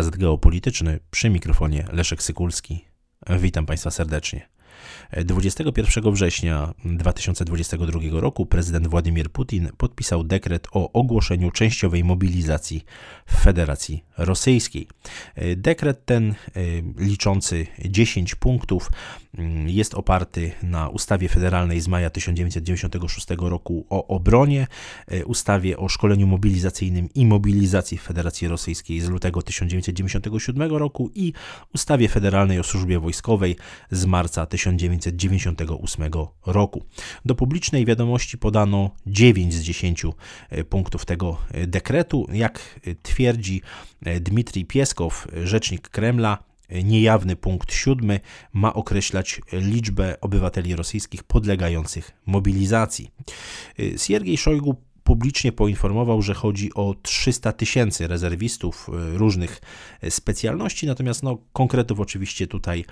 podcast 0.00 0.18
geopolityczny 0.18 1.00
przy 1.10 1.30
mikrofonie 1.30 1.84
Leszek 1.92 2.22
Sykulski. 2.22 2.84
Witam 3.40 3.66
Państwa 3.66 3.90
serdecznie. 3.90 4.48
21 5.16 6.12
września 6.12 6.74
2022 6.84 8.20
roku 8.20 8.46
prezydent 8.46 8.86
Władimir 8.86 9.30
Putin 9.30 9.68
podpisał 9.76 10.24
dekret 10.24 10.68
o 10.72 10.92
ogłoszeniu 10.92 11.50
częściowej 11.50 12.04
mobilizacji 12.04 12.84
w 13.26 13.36
Federacji 13.36 14.04
Rosyjskiej. 14.18 14.88
Dekret 15.56 16.04
ten, 16.06 16.34
y, 16.56 16.82
liczący 16.98 17.66
10 17.84 18.34
punktów, 18.34 18.90
mm, 19.38 19.68
jest 19.68 19.94
oparty 19.94 20.52
na 20.62 20.88
ustawie 20.88 21.28
federalnej 21.28 21.80
z 21.80 21.88
maja 21.88 22.10
1996 22.10 23.48
roku 23.48 23.86
o 23.90 24.06
obronie, 24.06 24.66
y, 25.12 25.26
ustawie 25.26 25.78
o 25.78 25.88
szkoleniu 25.88 26.26
mobilizacyjnym 26.26 27.08
i 27.14 27.26
mobilizacji 27.26 27.98
w 27.98 28.02
Federacji 28.02 28.48
Rosyjskiej 28.48 29.00
z 29.00 29.08
lutego 29.08 29.42
1997 29.42 30.78
roku 30.78 31.10
i 31.14 31.32
ustawie 31.74 32.08
federalnej 32.08 32.60
o 32.60 32.62
służbie 32.62 32.98
wojskowej 32.98 33.56
z 33.90 34.06
marca 34.06 34.46
1998 35.00 36.10
roku. 36.46 36.84
Do 37.24 37.34
publicznej 37.34 37.86
wiadomości 37.86 38.38
podano 38.38 38.90
9 39.06 39.54
z 39.54 39.62
10 39.62 40.04
y, 40.04 40.64
punktów 40.64 41.04
tego 41.04 41.38
dekretu. 41.66 42.26
Jak 42.32 42.80
twierdzi 43.02 43.62
Dmitrij 44.20 44.64
Pieskow, 44.64 45.28
rzecznik 45.44 45.88
Kremla, 45.88 46.38
niejawny 46.84 47.36
punkt 47.36 47.72
siódmy 47.72 48.20
ma 48.52 48.74
określać 48.74 49.40
liczbę 49.52 50.20
obywateli 50.20 50.76
rosyjskich 50.76 51.22
podlegających 51.22 52.12
mobilizacji. 52.26 53.10
Siergiej 53.96 54.36
Szojgu 54.36 54.76
publicznie 55.04 55.52
poinformował, 55.52 56.22
że 56.22 56.34
chodzi 56.34 56.74
o 56.74 56.94
300 57.02 57.52
tysięcy 57.52 58.06
rezerwistów 58.06 58.90
różnych 59.12 59.60
specjalności, 60.10 60.86
natomiast 60.86 61.22
no, 61.22 61.38
konkretów 61.52 62.00
oczywiście 62.00 62.46
tutaj 62.46 62.84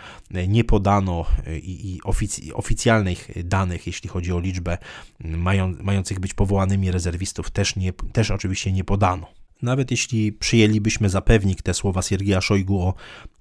nie 0.48 0.64
podano 0.64 1.26
i, 1.62 1.94
i 1.94 2.02
ofic 2.02 2.40
oficjalnych 2.54 3.30
danych, 3.44 3.86
jeśli 3.86 4.08
chodzi 4.08 4.32
o 4.32 4.40
liczbę 4.40 4.78
mają, 5.24 5.74
mających 5.80 6.20
być 6.20 6.34
powołanymi 6.34 6.90
rezerwistów, 6.90 7.50
też, 7.50 7.76
nie, 7.76 7.92
też 7.92 8.30
oczywiście 8.30 8.72
nie 8.72 8.84
podano. 8.84 9.26
Nawet 9.62 9.90
jeśli 9.90 10.32
przyjęlibyśmy 10.32 11.08
za 11.08 11.20
pewnik 11.20 11.62
te 11.62 11.74
słowa 11.74 12.02
Siergieja 12.02 12.40
Szojgu 12.40 12.80
o 12.82 12.94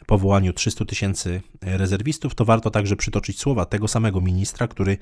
powołaniu 0.08 0.53
300 0.53 0.86
tysięcy 0.86 1.41
rezerwistów, 1.61 2.36
to 2.36 2.45
warto 2.45 2.72
także 2.72 2.95
przytoczyć 2.95 3.39
słowa 3.39 3.66
tego 3.66 3.88
samego 3.88 4.22
ministra, 4.22 4.67
który 4.67 4.97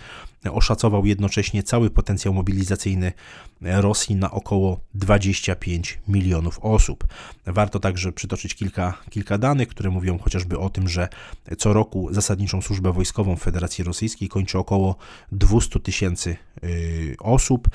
oszacował 0.52 1.06
jednocześnie 1.06 1.64
cały 1.64 1.90
potencjał 1.90 2.34
mobilizacyjny 2.34 3.14
Rosji 3.62 4.16
na 4.16 4.32
około 4.32 4.80
25 4.94 6.00
milionów 6.08 6.60
osób. 6.60 7.08
Warto 7.46 7.80
także 7.80 8.12
przytoczyć 8.12 8.56
kilka, 8.56 8.98
kilka 9.10 9.38
danych, 9.38 9.68
które 9.68 9.90
mówią 9.90 10.18
chociażby 10.18 10.60
o 10.60 10.70
tym, 10.70 10.90
że 10.90 11.08
co 11.58 11.74
roku 11.74 12.14
zasadniczą 12.14 12.62
służbę 12.62 12.94
wojskową 12.94 13.36
w 13.36 13.42
Federacji 13.42 13.84
Rosyjskiej 13.84 14.30
kończy 14.30 14.58
około 14.58 14.96
200 15.32 15.80
tysięcy 15.80 16.36
y, 16.64 17.16
osób. 17.20 17.70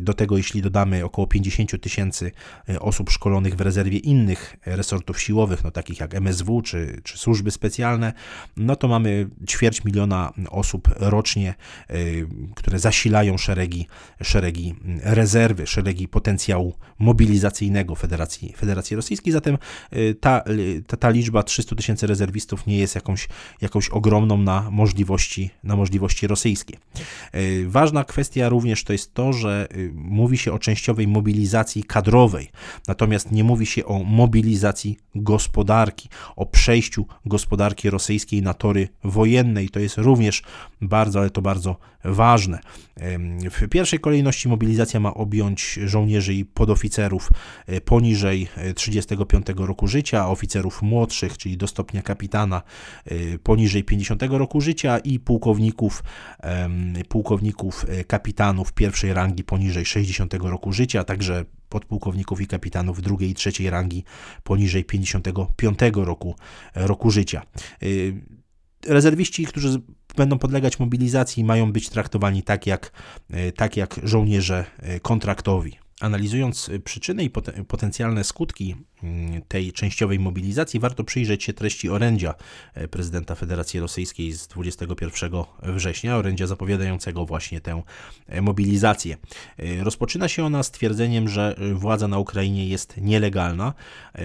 Do 0.00 0.14
tego, 0.14 0.36
jeśli 0.36 0.62
dodamy 0.62 1.04
około 1.04 1.26
50 1.26 1.80
tysięcy 1.80 2.32
y, 2.70 2.80
osób 2.80 3.10
szkolonych 3.10 3.56
w 3.56 3.60
rezerwie 3.60 3.98
innych 3.98 4.56
resortów 4.66 5.20
siłowych, 5.20 5.64
no 5.64 5.70
takich 5.70 6.00
jak 6.00 6.14
MSW 6.14 6.62
czy, 6.66 7.00
czy 7.04 7.18
służby 7.18 7.50
specjalne, 7.50 8.12
no 8.56 8.76
to 8.76 8.88
mamy 8.88 9.28
ćwierć 9.48 9.84
miliona 9.84 10.32
osób 10.50 10.88
rocznie, 10.96 11.54
y, 11.90 12.26
które 12.54 12.78
zasilają 12.78 13.38
szeregi, 13.38 13.86
szeregi 14.22 14.74
rezerwy, 15.02 15.66
szeregi 15.66 16.08
potencjału 16.08 16.74
mobilizacyjnego 16.98 17.94
Federacji, 17.94 18.52
Federacji 18.56 18.96
Rosyjskiej. 18.96 19.32
Zatem 19.32 19.58
y, 19.92 20.14
ta, 20.20 20.42
y, 20.48 20.82
ta, 20.86 20.96
ta 20.96 21.10
liczba 21.10 21.42
300 21.42 21.76
tysięcy 21.76 22.06
rezerwistów 22.06 22.66
nie 22.66 22.78
jest 22.78 22.94
jakąś, 22.94 23.28
jakąś 23.60 23.88
ogromną 23.88 24.38
na 24.38 24.70
możliwości, 24.70 25.50
na 25.64 25.76
możliwości 25.76 26.26
rosyjskie. 26.26 26.76
Ważna 27.66 28.04
kwestia 28.04 28.48
również 28.48 28.84
to 28.84 28.92
jest 28.92 29.14
to, 29.14 29.32
że 29.32 29.68
mówi 29.94 30.38
się 30.38 30.52
o 30.52 30.58
częściowej 30.58 31.08
mobilizacji 31.08 31.84
kadrowej, 31.84 32.50
natomiast 32.88 33.32
nie 33.32 33.44
mówi 33.44 33.66
się 33.66 33.84
o 33.84 34.04
mobilizacji 34.04 34.98
gospodarki, 35.14 36.08
o 36.36 36.46
przejściu 36.56 37.06
gospodarki 37.26 37.90
rosyjskiej 37.90 38.42
na 38.42 38.54
tory 38.54 38.88
wojenne 39.04 39.64
i 39.64 39.68
to 39.68 39.80
jest 39.80 39.98
również 39.98 40.42
bardzo, 40.80 41.20
ale 41.20 41.30
to 41.30 41.42
bardzo 41.42 41.76
ważne. 42.04 42.58
W 43.50 43.68
pierwszej 43.70 43.98
kolejności 43.98 44.48
mobilizacja 44.48 45.00
ma 45.00 45.14
objąć 45.14 45.78
żołnierzy 45.84 46.34
i 46.34 46.44
podoficerów 46.44 47.30
e, 47.66 47.80
poniżej 47.80 48.48
35 48.74 49.50
e, 49.50 49.52
roku 49.66 49.86
życia, 49.86 50.28
oficerów 50.28 50.82
młodszych, 50.82 51.38
czyli 51.38 51.56
do 51.56 51.66
stopnia 51.66 52.02
kapitana 52.02 52.62
e, 53.04 53.38
poniżej 53.38 53.84
50 53.84 54.22
roku 54.22 54.60
życia 54.60 54.98
i 54.98 55.20
pułkowników, 55.20 56.04
pułkowników 57.08 57.86
kapitanów 58.06 58.72
pierwszej 58.72 59.12
rangi 59.12 59.44
poniżej 59.44 59.86
60 59.86 60.34
roku 60.34 60.72
życia, 60.72 61.04
także 61.04 61.44
podpułkowników 61.76 62.40
i 62.40 62.46
kapitanów 62.46 63.02
drugiej 63.02 63.30
i 63.30 63.34
trzeciej 63.34 63.70
rangi 63.70 64.04
poniżej 64.44 64.84
55 64.84 65.78
roku, 65.94 66.34
roku 66.74 67.10
życia. 67.10 67.42
Rezerwiści, 68.86 69.46
którzy 69.46 69.82
będą 70.16 70.38
podlegać 70.38 70.78
mobilizacji, 70.78 71.44
mają 71.44 71.72
być 71.72 71.88
traktowani 71.88 72.42
tak 72.42 72.66
jak, 72.66 72.92
tak 73.56 73.76
jak 73.76 74.00
żołnierze 74.02 74.64
kontraktowi. 75.02 75.78
Analizując 76.00 76.70
przyczyny 76.84 77.24
i 77.24 77.30
potencjalne 77.68 78.24
skutki 78.24 78.76
mm, 79.02 79.42
tej 79.48 79.72
częściowej 79.72 80.18
mobilizacji, 80.18 80.80
warto 80.80 81.04
przyjrzeć 81.04 81.44
się 81.44 81.52
treści 81.52 81.88
orędzia 81.90 82.34
e, 82.74 82.88
prezydenta 82.88 83.34
Federacji 83.34 83.80
Rosyjskiej 83.80 84.32
z 84.32 84.48
21 84.48 85.30
września, 85.62 86.16
orędzia 86.16 86.46
zapowiadającego 86.46 87.26
właśnie 87.26 87.60
tę 87.60 87.82
e, 88.26 88.42
mobilizację. 88.42 89.16
E, 89.58 89.84
rozpoczyna 89.84 90.28
się 90.28 90.44
ona 90.44 90.62
stwierdzeniem, 90.62 91.28
że 91.28 91.56
władza 91.74 92.08
na 92.08 92.18
Ukrainie 92.18 92.68
jest 92.68 92.96
nielegalna, 92.96 93.74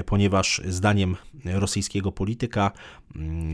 ponieważ 0.05 0.61
zdaniem 0.65 1.15
rosyjskiego 1.45 2.11
polityka 2.11 2.71
mm, 3.15 3.53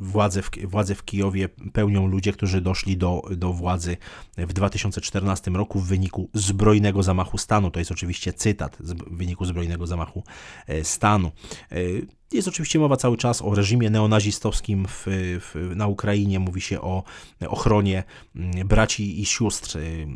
władze 0.00 0.42
w, 0.42 0.50
władze 0.64 0.94
w 0.94 1.04
Kijowie 1.04 1.48
pełnią 1.48 2.06
ludzie, 2.06 2.32
którzy 2.32 2.60
doszli 2.60 2.96
do, 2.96 3.22
do 3.36 3.52
władzy 3.52 3.96
w 4.36 4.52
2014 4.52 5.50
roku 5.50 5.80
w 5.80 5.86
wyniku 5.86 6.28
zbrojnego 6.34 7.02
zamachu 7.02 7.29
zamachu 7.30 7.38
stanu. 7.38 7.70
To 7.70 7.78
jest 7.78 7.92
oczywiście 7.92 8.32
cytat 8.32 8.76
z 8.80 8.92
wyniku 8.92 9.44
zbrojnego 9.44 9.86
zamachu 9.86 10.24
e, 10.66 10.84
stanu. 10.84 11.32
E, 12.32 12.36
jest 12.36 12.48
oczywiście 12.48 12.78
mowa 12.78 12.96
cały 12.96 13.16
czas 13.16 13.42
o 13.42 13.54
reżimie 13.54 13.90
neonazistowskim 13.90 14.86
w, 14.88 15.06
w, 15.40 15.72
na 15.76 15.86
Ukrainie. 15.86 16.38
Mówi 16.38 16.60
się 16.60 16.80
o 16.80 17.02
ochronie 17.48 18.04
mm, 18.36 18.68
braci 18.68 19.20
i 19.20 19.26
sióstr 19.26 19.78
y, 19.78 20.06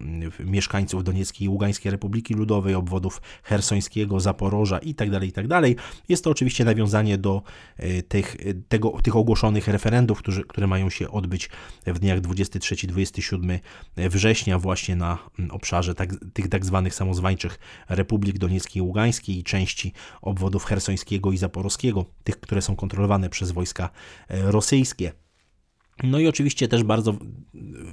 mieszkańców 0.45 1.05
Donieckiej 1.05 1.47
i 1.47 1.49
Ługańskiej 1.49 1.93
Republiki 1.93 2.35
Ludowej, 2.35 2.75
obwodów 2.75 3.23
hersońskiego, 3.43 4.21
Zaporoża 4.21 4.79
itd. 4.79 5.13
Tak 5.13 5.25
itd. 5.25 5.49
Tak 5.49 5.85
jest 6.09 6.25
to 6.25 6.31
oczywiście 6.31 6.65
nawiązanie 6.65 7.19
do 7.19 7.43
y, 7.81 8.03
tych, 8.03 8.37
tego, 8.69 8.91
tych 9.03 9.17
ogłoszonych 9.17 9.69
referendów, 9.69 10.19
którzy, 10.19 10.45
które 10.45 10.67
mają 10.67 10.91
się 10.91 11.11
odbyć 11.11 11.51
w 11.87 11.99
dniach 11.99 12.21
23-27 12.21 13.59
września 13.97 14.59
właśnie 14.59 14.97
na 14.97 15.19
mm, 15.39 15.51
obszarze 15.51 15.95
tak, 15.95 16.11
tych 16.33 16.49
tak 16.49 16.65
zwanych 16.65 16.95
samozwańczych 16.95 17.59
Republik 17.89 18.39
Donieckiej 18.39 18.81
i 18.81 18.83
Ługańskiej 18.83 19.39
i 19.39 19.45
części 19.45 19.93
obwodów 20.23 20.65
hersońskiego 20.65 21.33
i 21.33 21.37
zaporowskiego 21.37 22.04
tych, 22.25 22.41
które 22.41 22.63
są 22.63 22.77
kontrolowane 22.77 23.31
przez 23.31 23.51
wojska 23.51 23.91
e, 24.29 24.51
rosyjskie. 24.51 25.13
No 26.03 26.19
i 26.19 26.29
oczywiście 26.29 26.69
też 26.69 26.83
bardzo, 26.83 27.15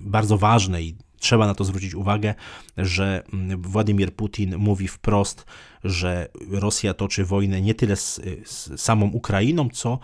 bardzo 0.02 0.38
ważne 0.38 0.84
i 0.84 0.96
trzeba 1.20 1.48
na 1.48 1.56
to 1.56 1.64
zwrócić 1.64 1.96
uwagę, 1.96 2.36
że 2.78 3.24
mm, 3.34 3.62
Władimir 3.62 4.16
Putin 4.16 4.58
mówi 4.58 4.88
wprost, 4.88 5.46
że 5.84 6.28
Rosja 6.52 6.94
toczy 6.94 7.26
wojnę 7.26 7.62
nie 7.62 7.76
tyle 7.76 7.96
z, 7.96 8.22
z, 8.46 8.82
samą 8.82 9.06
Ukrainą, 9.08 9.70
co, 9.70 10.00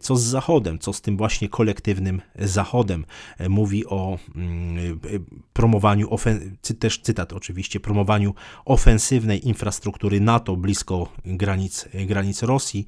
co 0.00 0.16
z 0.16 0.22
Zachodem, 0.22 0.78
co 0.78 0.92
z 0.92 1.00
tym 1.00 1.16
właśnie 1.16 1.48
kolektywnym 1.48 2.22
Zachodem. 2.38 3.04
Mówi 3.48 3.86
o 3.86 4.18
mm, 4.36 5.00
promowaniu, 5.52 6.08
też 6.78 6.98
cytat 6.98 7.32
oczywiście, 7.32 7.80
promowaniu 7.80 8.34
ofensywnej 8.64 9.48
infrastruktury 9.48 10.20
NATO 10.20 10.56
blisko 10.56 11.12
granic, 11.24 11.88
granic 12.06 12.42
Rosji. 12.42 12.86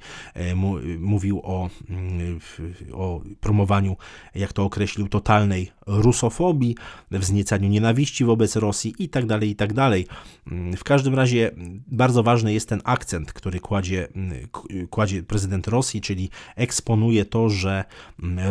Mówił 0.99 1.41
o, 1.43 1.69
mm, 1.89 2.39
o 2.93 3.21
promowaniu, 3.39 3.97
jak 4.35 4.53
to 4.53 4.63
określił, 4.63 5.07
totalnej 5.07 5.71
rusofobii, 5.87 6.75
wzniecaniu 7.11 7.69
nienawiści 7.69 8.25
wobec 8.25 8.55
Rosji 8.55 8.95
i 8.99 9.09
tak 9.09 9.25
dalej, 9.25 9.49
i 9.49 9.55
tak 9.55 9.73
dalej. 9.73 10.07
W 10.77 10.83
każdym 10.83 11.15
razie 11.15 11.51
bardzo 11.87 12.20
bardzo 12.23 12.41
ważny 12.41 12.53
jest 12.53 12.69
ten 12.69 12.81
akcent, 12.83 13.33
który 13.33 13.59
kładzie, 13.59 14.07
kładzie 14.89 15.23
prezydent 15.23 15.67
Rosji, 15.67 16.01
czyli 16.01 16.29
eksponuje 16.55 17.25
to, 17.25 17.49
że 17.49 17.83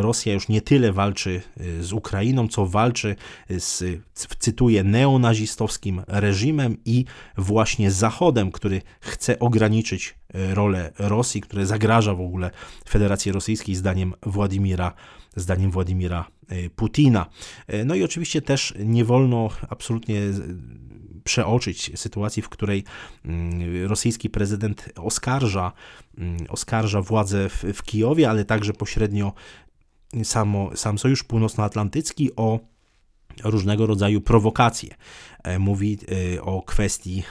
Rosja 0.01 0.33
już 0.33 0.49
nie 0.49 0.61
tyle 0.61 0.93
walczy 0.93 1.43
z 1.81 1.93
Ukrainą, 1.93 2.49
co 2.49 2.67
walczy 2.67 3.17
z, 3.59 3.85
cytuję, 4.15 4.85
neonazistowskim 4.85 6.03
reżimem 6.07 6.77
i 6.85 7.05
właśnie 7.37 7.91
Zachodem, 7.91 8.53
który 8.53 8.83
chce 9.01 9.39
ograniczyć 9.39 10.15
rolę 10.35 10.93
Rosji, 10.99 11.41
które 11.41 11.67
zagraża 11.67 12.15
w 12.15 12.21
ogóle 12.21 12.51
Federacji 12.89 13.33
Rosyjskiej 13.33 13.75
zdaniem 13.75 14.15
Władimira, 14.23 14.93
zdaniem 15.37 15.71
Władimira 15.71 16.25
Putina. 16.77 17.27
No 17.85 17.95
i 17.95 18.05
oczywiście 18.05 18.43
też 18.43 18.75
nie 18.79 19.05
wolno 19.05 19.49
absolutnie 19.69 20.21
przeoczyć 21.25 21.93
sytuacji, 21.95 22.43
w 22.43 22.49
której 22.49 22.85
mm, 23.25 23.87
rosyjski 23.87 24.31
prezydent 24.31 24.89
oskarża, 24.97 25.73
mm, 26.19 26.37
oskarża 26.49 27.03
władze 27.03 27.49
w, 27.49 27.65
w 27.75 27.83
Kijowie, 27.83 28.31
ale 28.31 28.45
także 28.45 28.73
pośrednio 28.73 29.33
samo, 30.25 30.77
sam 30.77 30.99
Sojusz 30.99 31.25
Północnoatlantycki 31.25 32.31
o 32.37 32.61
różnego 33.45 33.87
rodzaju 33.87 34.21
prowokacje. 34.21 34.95
E, 35.43 35.59
mówi 35.59 35.99
e, 36.37 36.43
o 36.43 36.63
kwestii 36.63 37.23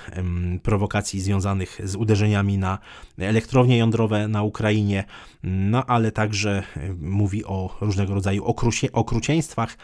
prowokacji 0.64 1.22
związanych 1.22 1.82
z 1.84 1.96
uderzeniami 1.96 2.58
na 2.58 2.80
elektrownie 3.18 3.78
jądrowe 3.78 4.28
na 4.28 4.44
Ukrainie, 4.44 5.04
no 5.44 5.86
ale 5.86 6.12
także 6.12 6.64
e, 6.78 6.94
mówi 6.94 7.46
o 7.46 7.78
różnego 7.82 8.14
rodzaju 8.14 8.46
okrucie, 8.46 8.92
okrucieństwach. 8.92 9.78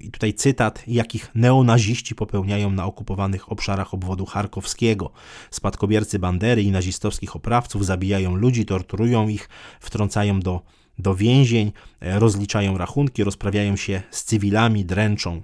I 0.00 0.10
tutaj 0.10 0.34
cytat, 0.34 0.82
jakich 0.86 1.30
neonaziści 1.34 2.14
popełniają 2.14 2.70
na 2.70 2.84
okupowanych 2.84 3.52
obszarach 3.52 3.94
obwodu 3.94 4.26
charkowskiego. 4.26 5.10
Spadkobiercy 5.50 6.18
bandery 6.18 6.62
i 6.62 6.70
nazistowskich 6.70 7.36
oprawców 7.36 7.86
zabijają 7.86 8.36
ludzi, 8.36 8.66
torturują 8.66 9.28
ich, 9.28 9.48
wtrącają 9.80 10.40
do 10.40 10.60
do 10.98 11.14
więzień, 11.14 11.72
rozliczają 12.00 12.78
rachunki, 12.78 13.24
rozprawiają 13.24 13.76
się 13.76 14.02
z 14.10 14.24
cywilami, 14.24 14.84
dręczą. 14.84 15.42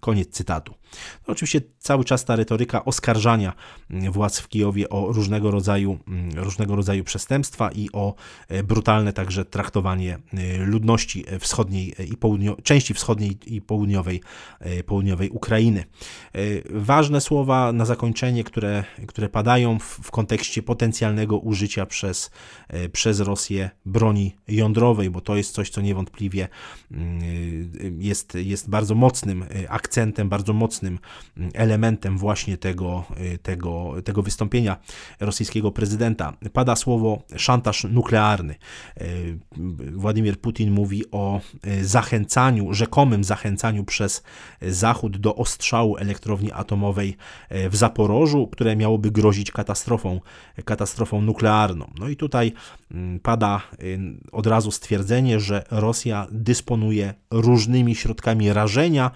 Koniec 0.00 0.30
cytatu. 0.30 0.74
No, 1.28 1.32
oczywiście 1.32 1.60
cały 1.78 2.04
czas 2.04 2.24
ta 2.24 2.36
retoryka 2.36 2.84
oskarżania 2.84 3.52
władz 3.90 4.38
w 4.40 4.48
Kijowie 4.48 4.88
o 4.88 5.12
różnego 5.12 5.50
rodzaju, 5.50 5.98
mm, 6.08 6.38
różnego 6.38 6.76
rodzaju 6.76 7.04
przestępstwa 7.04 7.70
i 7.70 7.88
o 7.92 8.14
e, 8.48 8.62
brutalne 8.62 9.12
także 9.12 9.44
traktowanie 9.44 10.18
e, 10.34 10.56
ludności 10.58 11.24
wschodniej 11.40 11.94
i 12.12 12.16
południo, 12.16 12.56
części 12.62 12.94
wschodniej 12.94 13.38
i 13.46 13.62
południowej, 13.62 14.22
e, 14.60 14.82
południowej 14.82 15.30
Ukrainy. 15.30 15.84
Ważne 16.70 17.20
słowa 17.20 17.72
na 17.72 17.84
zakończenie, 17.84 18.44
które, 18.44 18.84
które 19.08 19.28
padają 19.28 19.78
w, 19.78 19.84
w 19.84 20.10
kontekście 20.10 20.62
potencjalnego 20.62 21.38
użycia 21.38 21.86
przez, 21.86 22.30
przez 22.92 23.20
Rosję 23.20 23.70
broni 23.86 24.36
jądrowej, 24.48 25.10
bo 25.10 25.20
to 25.20 25.36
jest 25.36 25.54
coś, 25.54 25.70
co 25.70 25.80
niewątpliwie 25.80 26.48
mm, 26.90 27.20
jest, 27.98 28.34
jest 28.34 28.70
bardzo 28.70 28.94
mocnym 28.94 29.44
akcentem, 29.74 30.28
bardzo 30.28 30.52
mocnym 30.52 30.74
mocnym 30.74 30.98
elementem 31.54 32.18
właśnie 32.18 32.56
tego, 32.56 33.04
y, 33.34 33.38
tego, 33.38 33.94
tego 34.04 34.22
wystąpienia 34.22 34.76
rosyjskiego 35.20 35.72
prezydenta. 35.72 36.32
Pada 36.52 36.76
słowo 36.76 37.22
szantaż 37.36 37.84
nuklearny. 37.84 38.54
Y, 39.00 39.38
Władimir 39.92 40.40
Putin 40.40 40.70
mówi 40.70 41.10
o 41.10 41.40
y, 41.66 41.86
zachęcaniu, 41.86 42.74
rzekomym 42.74 43.24
zachęcaniu 43.24 43.84
przez 43.84 44.22
Zachód 44.62 45.16
do 45.16 45.36
ostrzału 45.36 45.96
elektrowni 45.96 46.52
atomowej 46.52 47.16
w 47.50 47.76
Zaporożu, 47.76 48.46
które 48.46 48.76
miałoby 48.76 49.10
grozić 49.10 49.50
katastrofą, 49.50 50.20
katastrofą 50.64 51.22
nuklearną. 51.22 51.90
No 51.98 52.08
i 52.08 52.16
tutaj 52.16 52.52
mm, 52.90 53.20
pada 53.20 53.60
od 54.32 54.46
razu 54.46 54.70
stwierdzenie, 54.70 55.40
że 55.40 55.64
Rosja 55.70 56.26
dysponuje 56.30 57.14
różnymi 57.30 57.94
środkami 57.94 58.52
rażenia, 58.52 59.10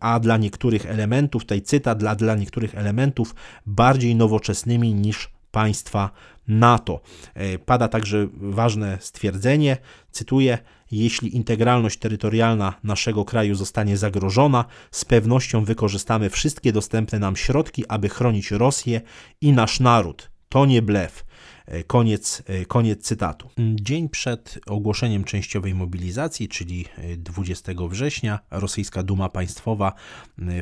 a 0.00 0.20
dla 0.20 0.36
niektórych 0.36 0.86
elementów, 0.86 1.44
tej 1.44 1.62
cytat 1.62 1.98
dla, 1.98 2.14
dla 2.14 2.34
niektórych 2.34 2.74
elementów 2.74 3.34
bardziej 3.66 4.14
nowoczesnymi 4.16 4.94
niż 4.94 5.30
państwa 5.50 6.10
NATO. 6.48 7.00
E, 7.34 7.58
pada 7.58 7.88
także 7.88 8.28
ważne 8.34 8.98
stwierdzenie, 9.00 9.76
cytuję: 10.10 10.58
Jeśli 10.90 11.36
integralność 11.36 11.98
terytorialna 11.98 12.74
naszego 12.84 13.24
kraju 13.24 13.54
zostanie 13.54 13.96
zagrożona, 13.96 14.64
z 14.90 15.04
pewnością 15.04 15.64
wykorzystamy 15.64 16.30
wszystkie 16.30 16.72
dostępne 16.72 17.18
nam 17.18 17.36
środki, 17.36 17.84
aby 17.88 18.08
chronić 18.08 18.50
Rosję 18.50 19.00
i 19.40 19.52
nasz 19.52 19.80
naród. 19.80 20.29
To 20.50 20.66
nie 20.66 20.82
blef. 20.82 21.24
E, 21.66 21.84
koniec, 21.84 22.42
e, 22.46 22.64
koniec 22.64 23.02
cytatu. 23.02 23.50
Dzień 23.74 24.08
przed 24.08 24.58
ogłoszeniem 24.66 25.24
częściowej 25.24 25.74
mobilizacji, 25.74 26.48
czyli 26.48 26.86
20 27.16 27.72
e, 27.72 27.88
września, 27.88 28.38
rosyjska 28.50 29.02
Duma 29.02 29.28
Państwowa 29.28 29.92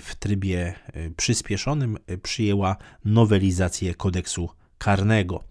w 0.00 0.14
trybie 0.14 0.74
przyspieszonym 1.16 1.98
przyjęła 2.22 2.76
nowelizację 3.04 3.94
kodeksu 3.94 4.48
karnego. 4.78 5.44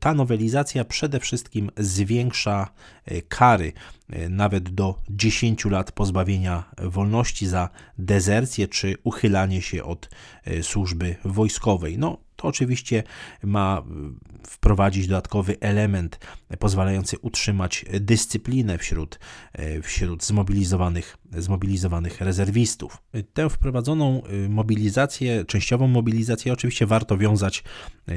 Ta 0.00 0.14
nowelizacja 0.14 0.84
przede 0.84 1.20
wszystkim 1.20 1.70
zwiększa 1.76 2.70
kary 3.28 3.72
nawet 4.30 4.70
do 4.70 4.94
10 5.10 5.64
lat 5.64 5.92
pozbawienia 5.92 6.64
wolności 6.78 7.46
za 7.46 7.68
dezercję 7.98 8.68
czy 8.68 8.94
uchylanie 9.04 9.62
się 9.62 9.84
od 9.84 10.10
służby 10.62 11.16
wojskowej. 11.24 11.98
No, 11.98 12.18
to 12.40 12.48
oczywiście 12.48 13.02
ma 13.42 13.82
wprowadzić 14.46 15.06
dodatkowy 15.06 15.56
element 15.60 16.18
pozwalający 16.58 17.18
utrzymać 17.18 17.84
dyscyplinę 18.00 18.78
wśród, 18.78 19.18
wśród 19.82 20.24
zmobilizowanych, 20.24 21.16
zmobilizowanych 21.36 22.20
rezerwistów. 22.20 23.02
Tę 23.32 23.50
wprowadzoną 23.50 24.22
mobilizację, 24.48 25.44
częściową 25.44 25.88
mobilizację 25.88 26.52
oczywiście 26.52 26.86
warto 26.86 27.18
wiązać 27.18 27.64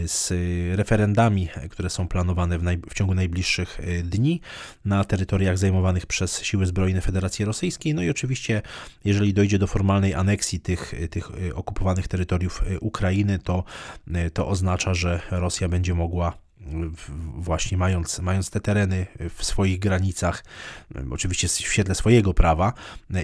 z 0.05 0.33
referendami, 0.77 1.47
które 1.69 1.89
są 1.89 2.07
planowane 2.07 2.59
w, 2.59 2.63
naj, 2.63 2.77
w 2.89 2.93
ciągu 2.93 3.13
najbliższych 3.13 3.79
dni 4.03 4.41
na 4.85 5.03
terytoriach 5.03 5.57
zajmowanych 5.57 6.05
przez 6.05 6.41
siły 6.41 6.65
zbrojne 6.65 7.01
Federacji 7.01 7.45
Rosyjskiej. 7.45 7.93
No 7.93 8.03
i 8.03 8.09
oczywiście, 8.09 8.61
jeżeli 9.05 9.33
dojdzie 9.33 9.59
do 9.59 9.67
formalnej 9.67 10.13
aneksji 10.13 10.59
tych, 10.59 10.93
tych 11.09 11.31
okupowanych 11.55 12.07
terytoriów 12.07 12.63
Ukrainy, 12.81 13.39
to 13.39 13.63
to 14.33 14.47
oznacza, 14.47 14.93
że 14.93 15.21
Rosja 15.31 15.69
będzie 15.69 15.93
mogła 15.93 16.43
właśnie 17.37 17.77
mając, 17.77 18.19
mając 18.19 18.49
te 18.49 18.59
tereny 18.59 19.05
w 19.35 19.45
swoich 19.45 19.79
granicach, 19.79 20.43
oczywiście 21.11 21.47
w 21.47 21.51
świetle 21.51 21.95
swojego 21.95 22.33
prawa 22.33 22.73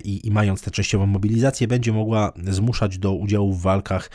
i, 0.04 0.28
i, 0.28 0.32
mając 0.32 0.62
tę 0.62 0.72
częściową 0.72 1.06
mobilizację, 1.06 1.68
będzie 1.68 1.94
mogła 1.94 2.34
zmuszać 2.48 2.98
do 2.98 3.14
udziału 3.14 3.54
w 3.54 3.62
walkach 3.62 4.10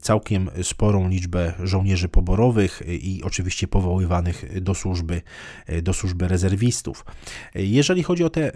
całkiem 0.00 0.50
sporą 0.62 1.08
liczbę 1.08 1.52
żołnierzy 1.62 2.08
poborowych 2.08 2.82
i 2.86 3.20
oczywiście 3.22 3.68
powoływanych 3.68 4.62
do 4.62 4.74
służby, 4.74 5.22
do 5.82 5.92
służby 5.92 6.28
rezerwistów. 6.28 7.04
Jeżeli 7.54 8.02
chodzi 8.02 8.24
o 8.24 8.30
te 8.30 8.52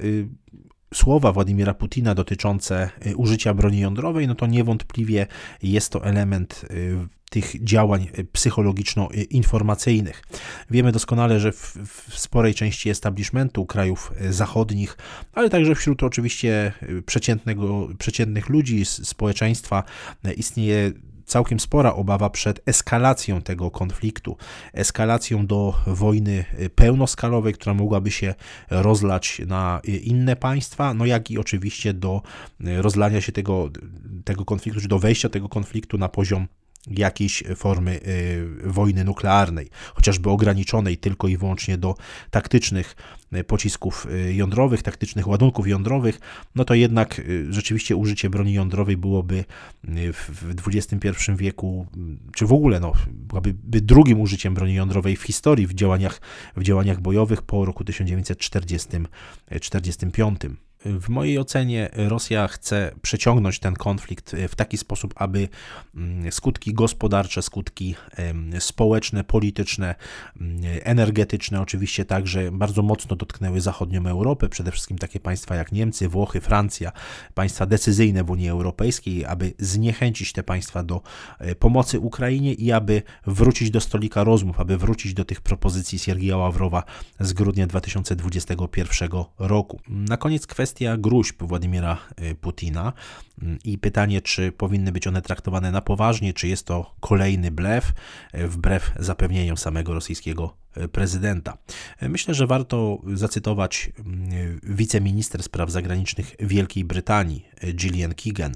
słowa 0.95 1.33
Władimira 1.33 1.75
Putina 1.75 2.15
dotyczące 2.15 2.91
użycia 3.17 3.55
broni 3.55 3.81
jądrowej, 3.81 4.29
no 4.29 4.35
to 4.35 4.47
niewątpliwie 4.47 5.27
jest 5.63 5.93
to 5.93 6.05
element 6.05 6.65
tych 7.31 7.65
działań 7.65 8.07
psychologiczno-informacyjnych. 8.33 10.23
Wiemy 10.71 10.93
doskonale, 10.93 11.41
że 11.41 11.53
w, 11.53 11.77
w, 11.87 12.19
sporej 12.19 12.55
części 12.55 12.91
establishmentu 12.91 13.67
krajów 13.67 14.13
zachodnich, 14.31 14.97
ale 15.33 15.51
także 15.51 15.75
wśród 15.75 16.03
oczywiście 16.03 16.73
przeciętnego, 17.07 17.89
przeciętnych 17.99 18.49
ludzi, 18.49 18.85
społeczeństwa 18.85 19.83
istnieje 20.37 20.93
całkiem 21.29 21.61
spora 21.61 21.95
obawa 21.95 22.31
przed 22.31 22.61
eskalacją 22.67 23.43
tego 23.43 23.71
konfliktu, 23.71 24.37
eskalacją 24.73 25.47
do 25.47 25.75
wojny 25.87 26.45
pełnoskalowej, 26.75 27.55
która 27.55 27.75
mogłaby 27.75 28.11
się 28.11 28.35
rozlać 28.71 29.43
na 29.47 29.81
inne 29.85 30.37
państwa, 30.37 30.95
no 30.95 31.07
jak 31.07 31.31
i 31.31 31.39
oczywiście 31.39 31.95
do 31.95 32.23
rozlania 32.61 33.21
się 33.21 33.33
tego, 33.33 33.71
tego 34.25 34.45
konfliktu, 34.45 34.81
czy 34.81 34.89
do 34.89 34.99
wejścia 34.99 35.29
tego 35.29 35.49
konfliktu 35.49 35.99
na 35.99 36.09
poziom 36.09 36.47
jakiejś 36.87 37.43
formy 37.57 38.01
y, 38.07 38.47
wojny 38.65 39.05
nuklearnej, 39.05 39.69
chociażby 39.95 40.31
ograniczonej 40.31 40.97
tylko 40.97 41.29
i 41.29 41.37
wyłącznie 41.37 41.79
do 41.79 41.95
taktycznych 42.31 42.97
y, 43.37 43.45
pocisków 43.45 44.07
y, 44.11 44.35
jądrowych, 44.35 44.83
taktycznych 44.83 45.29
ładunków 45.29 45.69
jądrowych, 45.69 46.21
no 46.55 46.65
to 46.65 46.75
jednak 46.75 47.21
rzeczywiście 47.51 47.97
użycie 47.97 48.31
broni 48.31 48.53
jądrowej 48.53 48.97
byłoby 48.97 49.45
w 49.85 50.63
XXI 50.67 51.09
wieku, 51.37 51.87
czy 52.35 52.47
w 52.47 52.53
ogóle 52.53 52.81
no, 52.81 52.93
byłaby 53.11 53.55
drugim 53.81 54.21
użyciem 54.21 54.55
broni 54.55 54.75
jądrowej 54.75 55.17
w 55.17 55.23
historii 55.23 55.67
w 55.67 55.75
działaniach, 55.75 56.21
w 56.57 56.63
działaniach 56.63 57.01
bojowych 57.01 57.43
po 57.43 57.65
roku 57.65 57.85
1945. 57.85 60.41
W 60.85 61.09
mojej 61.09 61.39
ocenie 61.39 61.91
Rosja 61.93 62.49
chce 62.49 62.93
przeciągnąć 63.03 63.59
ten 63.59 63.75
konflikt 63.75 64.37
w 64.49 64.55
taki 64.55 64.79
sposób, 64.79 65.15
aby 65.17 65.49
mm, 65.95 66.33
skutki 66.33 66.75
gospodarcze, 66.75 67.43
skutki 67.43 67.95
społeczne, 68.59 69.25
polityczne, 69.25 69.95
mm, 70.41 70.61
energetyczne 70.83 71.61
oczywiście 71.61 72.05
także 72.05 72.53
bardzo 72.53 72.83
mocno 72.83 73.17
dotknęły 73.17 73.61
zachodnią 73.61 74.07
Europę, 74.07 74.49
przede 74.49 74.71
wszystkim 74.71 74.99
takie 74.99 75.21
państwa 75.21 75.55
jak 75.55 75.73
Niemcy, 75.73 76.09
Włochy, 76.09 76.41
Francja, 76.41 76.93
państwa 77.35 77.67
decyzyjne 77.67 78.25
w 78.25 78.31
Unii 78.31 78.49
Europejskiej, 78.49 79.25
aby 79.25 79.53
zniechęcić 79.59 80.33
te 80.33 80.43
państwa 80.43 80.83
do 80.83 81.03
e, 81.39 81.55
pomocy 81.55 82.01
Ukrainie 82.01 82.55
i 82.55 82.73
aby 82.73 83.03
wrócić 83.27 83.71
do 83.71 83.81
stolika 83.81 84.25
rozmów, 84.25 84.61
aby 84.61 84.79
wrócić 84.79 85.15
do 85.15 85.25
tych 85.25 85.41
propozycji 85.41 85.99
Siergieja 85.99 86.37
Ławrowa 86.37 86.83
z 87.21 87.33
grudnia 87.33 87.67
2021 87.67 89.09
roku. 89.39 89.81
Na 89.89 90.17
koniec 90.17 90.47
kwestia 90.47 90.69
gruźb 90.99 91.43
Władimira 91.43 91.99
e, 92.17 92.35
Putina 92.35 92.93
mm, 93.43 93.59
i 93.65 93.79
pytanie, 93.79 94.23
czy 94.23 94.53
powinny 94.53 94.93
być 94.93 95.07
one 95.07 95.23
traktowane 95.23 95.71
na 95.71 95.81
poważnie, 95.81 96.33
czy 96.33 96.49
jest 96.49 96.67
to 96.67 96.95
kolejny 97.01 97.51
blef, 97.51 97.93
e, 98.33 98.49
wbrew 98.49 98.93
zapewnieniom 98.99 99.57
samego 99.57 99.95
rosyjskiego 99.95 100.55
prezydenta. 100.93 101.59
Myślę, 102.03 102.35
że 102.35 102.47
warto 102.47 102.99
zacytować 103.15 103.91
mm, 103.99 104.61
wiceminister 104.63 105.43
spraw 105.43 105.71
zagranicznych 105.71 106.35
Wielkiej 106.41 106.85
Brytanii, 106.85 107.45
Gillian 107.75 108.15
Keegan, 108.15 108.55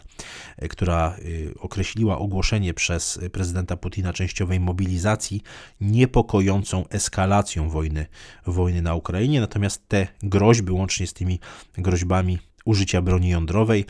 która 0.71 1.17
y, 1.19 1.55
określiła 1.59 2.19
ogłoszenie 2.19 2.75
przez 2.75 3.21
prezydenta 3.33 3.77
Putina 3.77 4.13
częściowej 4.13 4.61
mobilizacji 4.61 5.43
niepokojącą 5.81 6.89
eskalacją 6.89 7.69
wojny, 7.69 8.07
wojny 8.47 8.83
na 8.83 8.95
Ukrainie. 8.95 9.41
Natomiast 9.41 9.89
te 9.89 10.07
groźby, 10.23 10.73
łącznie 10.73 11.07
z 11.07 11.13
tymi 11.13 11.41
groźbami 11.79 12.39
użycia 12.65 13.03
broni 13.03 13.29
jądrowej, 13.29 13.87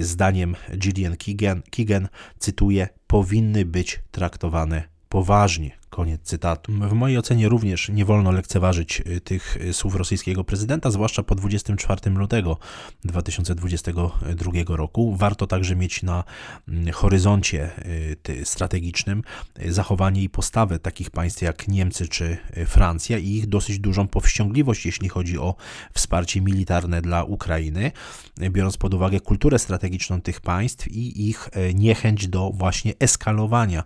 zdaniem 0.00 0.56
Gillian 0.76 1.16
Keegan, 1.16 1.62
Keegan 1.70 2.08
cytuję, 2.38 2.88
powinny 3.06 3.64
być 3.64 4.00
traktowane 4.10 4.82
poważnie. 5.08 5.81
Koniec 5.92 6.22
cytatu. 6.22 6.72
W 6.72 6.92
mojej 6.92 7.18
ocenie 7.18 7.48
również 7.48 7.88
nie 7.88 8.04
wolno 8.04 8.30
lekceważyć 8.30 9.00
y, 9.00 9.20
tych 9.20 9.56
y, 9.56 9.72
słów 9.72 9.94
rosyjskiego 9.94 10.44
prezydenta, 10.44 10.90
zwłaszcza 10.90 11.22
po 11.22 11.34
24 11.34 12.10
lutego 12.10 12.58
2022 13.04 14.52
roku. 14.68 15.16
Warto 15.16 15.46
także 15.46 15.76
mieć 15.76 16.02
na 16.02 16.24
mm, 16.68 16.92
horyzoncie 16.92 17.70
y, 18.28 18.44
strategicznym 18.44 19.22
zachowanie 19.68 20.22
i 20.22 20.28
postawę 20.28 20.78
takich 20.78 21.10
państw 21.10 21.42
jak 21.42 21.68
Niemcy 21.68 22.08
czy 22.08 22.36
Francja 22.66 23.18
i 23.18 23.28
ich 23.28 23.46
dosyć 23.46 23.78
dużą 23.78 24.08
powściągliwość, 24.08 24.86
jeśli 24.86 25.08
chodzi 25.08 25.38
o 25.38 25.54
wsparcie 25.92 26.40
militarne 26.40 27.02
dla 27.02 27.24
Ukrainy, 27.24 27.92
biorąc 28.50 28.76
pod 28.76 28.94
uwagę 28.94 29.20
kulturę 29.20 29.58
strategiczną 29.58 30.20
tych 30.20 30.40
państw 30.40 30.88
i 30.88 31.28
ich 31.28 31.50
niechęć 31.74 32.28
do 32.28 32.50
właśnie 32.54 32.92
eskalowania 32.98 33.84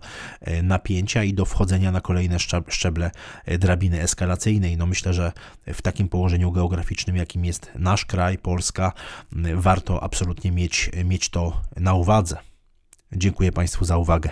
napięcia 0.63 1.23
i 1.23 1.33
do 1.33 1.45
wchodzenia 1.45 1.91
na 1.91 1.96
na 1.97 2.01
kolejne 2.01 2.37
szczeble 2.69 3.11
e, 3.45 3.57
drabiny 3.57 4.01
eskalacyjnej. 4.01 4.77
No 4.77 4.85
myślę, 4.85 5.13
że 5.13 5.31
w 5.67 5.81
takim 5.81 6.09
położeniu 6.09 6.51
geograficznym, 6.51 7.15
jakim 7.15 7.45
jest 7.45 7.71
nasz 7.75 8.05
kraj, 8.05 8.37
Polska, 8.37 8.93
warto 9.55 10.03
absolutnie 10.03 10.51
mieć, 10.51 10.89
mieć 11.05 11.29
to 11.29 11.61
na 11.75 11.93
uwadze. 11.93 12.37
Dziękuję 13.11 13.51
Państwu 13.51 13.85
za 13.85 13.97
uwagę. 13.97 14.29